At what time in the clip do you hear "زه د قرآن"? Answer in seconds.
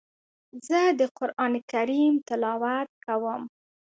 0.67-1.53